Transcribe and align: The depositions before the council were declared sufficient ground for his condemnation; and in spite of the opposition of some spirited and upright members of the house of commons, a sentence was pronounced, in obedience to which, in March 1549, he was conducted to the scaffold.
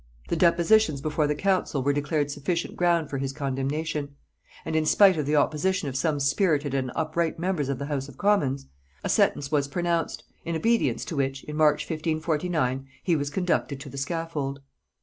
The 0.29 0.35
depositions 0.35 0.99
before 0.99 1.27
the 1.27 1.35
council 1.35 1.83
were 1.83 1.93
declared 1.93 2.31
sufficient 2.31 2.75
ground 2.75 3.07
for 3.07 3.19
his 3.19 3.33
condemnation; 3.33 4.15
and 4.65 4.75
in 4.75 4.83
spite 4.83 5.15
of 5.15 5.27
the 5.27 5.35
opposition 5.35 5.87
of 5.87 5.95
some 5.95 6.19
spirited 6.19 6.73
and 6.73 6.91
upright 6.95 7.37
members 7.37 7.69
of 7.69 7.77
the 7.77 7.85
house 7.85 8.09
of 8.09 8.17
commons, 8.17 8.65
a 9.03 9.09
sentence 9.09 9.51
was 9.51 9.67
pronounced, 9.67 10.23
in 10.43 10.55
obedience 10.55 11.05
to 11.05 11.15
which, 11.15 11.43
in 11.43 11.55
March 11.55 11.81
1549, 11.87 12.87
he 13.03 13.15
was 13.15 13.29
conducted 13.29 13.79
to 13.81 13.89
the 13.89 13.97
scaffold. 13.99 14.61